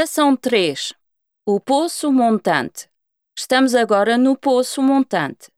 [0.00, 0.94] Estação 3
[1.44, 2.88] O Poço Montante.
[3.36, 5.50] Estamos agora no Poço Montante.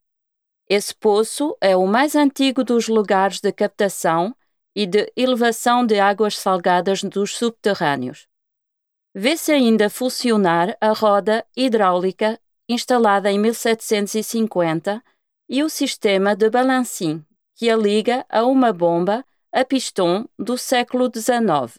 [0.66, 4.34] Esse poço é o mais antigo dos lugares de captação
[4.74, 8.26] e de elevação de águas salgadas dos subterrâneos.
[9.14, 15.04] Vê-se ainda funcionar a roda hidráulica instalada em 1750
[15.50, 17.22] e o sistema de balancim,
[17.54, 19.22] que a liga a uma bomba
[19.52, 21.78] a pistão do século XIX.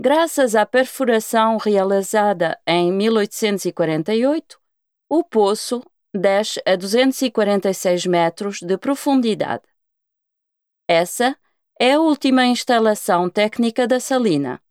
[0.00, 4.60] Graças à perfuração realizada em 1848,
[5.08, 5.82] o poço
[6.14, 9.64] desce a 246 metros de profundidade.
[10.86, 11.36] Essa
[11.80, 14.62] é a última instalação técnica da salina.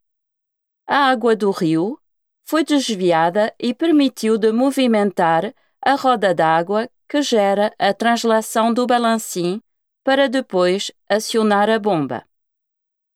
[0.88, 2.00] A água do rio
[2.46, 9.62] foi desviada e permitiu de movimentar a roda d'água que gera a translação do balancim
[10.06, 12.26] para depois acionar a bomba.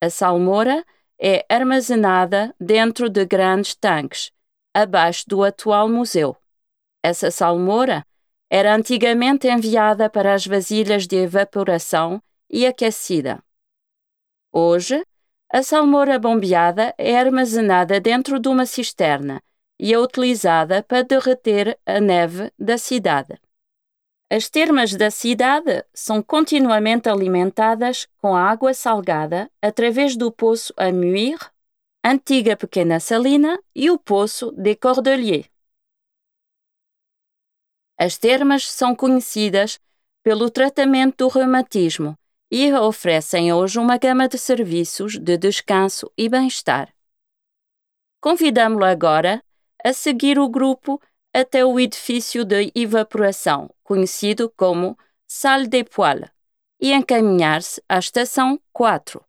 [0.02, 0.86] A salmoura
[1.22, 4.32] é armazenada dentro de grandes tanques,
[4.74, 6.36] abaixo do atual museu.
[7.04, 8.04] Essa salmoura
[8.50, 13.40] era antigamente enviada para as vasilhas de evaporação e aquecida.
[14.52, 15.06] Hoje,
[15.54, 19.42] a salmoura bombeada é armazenada dentro de uma cisterna
[19.80, 23.40] e é utilizada para derreter a neve da cidade.
[24.34, 31.38] As termas da cidade são continuamente alimentadas com água salgada através do poço Amuir,
[32.02, 35.50] antiga pequena salina, e o poço de Cordeliers.
[38.00, 39.82] As termas são conhecidas
[40.24, 42.18] pelo tratamento do reumatismo
[42.50, 46.96] e oferecem hoje uma gama de serviços de descanso e bem-estar.
[48.22, 49.44] Convidamos-lo agora
[49.84, 51.02] a seguir o grupo
[51.34, 56.30] até o edifício de evaporação, conhecido como Salle des Poils,
[56.80, 59.24] e encaminhar-se à estação 4.